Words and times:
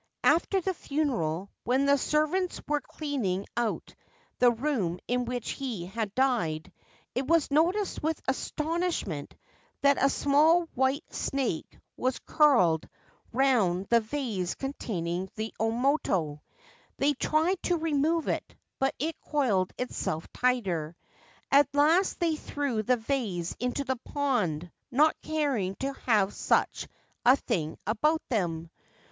After 0.23 0.59
the 0.61 0.73
funeral, 0.73 1.51
when 1.63 1.85
the 1.85 1.95
servants 1.95 2.59
were 2.67 2.81
clean 2.81 3.23
ing 3.23 3.45
out 3.55 3.93
the 4.39 4.49
room 4.49 4.97
in 5.07 5.25
which 5.25 5.51
he 5.51 5.85
had 5.85 6.15
died, 6.15 6.73
it 7.13 7.27
was 7.27 7.51
noticed 7.51 8.01
with 8.01 8.19
astonishment 8.27 9.35
that 9.81 10.03
a 10.03 10.09
small 10.09 10.63
white 10.73 11.03
snake 11.13 11.77
was 11.97 12.17
curled 12.17 12.89
338 13.31 13.31
The 13.31 13.35
White 13.35 13.49
Serpent 13.51 13.87
God 13.87 13.87
round 13.87 13.87
the 13.91 13.99
vase 13.99 14.55
containing 14.95 15.29
the 15.35 15.53
omoto. 15.59 16.41
They 16.97 17.13
tried 17.13 17.61
to 17.65 17.77
remove 17.77 18.27
it; 18.27 18.55
but 18.79 18.95
it 18.97 19.21
coiled 19.21 19.71
itself 19.77 20.27
tighter. 20.33 20.95
At 21.51 21.69
last 21.75 22.19
they 22.19 22.37
threw 22.37 22.81
the 22.81 22.97
vase 22.97 23.55
into 23.59 23.83
the 23.83 23.97
pond, 23.97 24.71
not 24.89 25.15
caring 25.21 25.75
to 25.75 25.93
have 25.93 26.33
such 26.33 26.87
a 27.23 27.35
thing 27.35 27.77
about 27.85 28.23
them. 28.29 28.71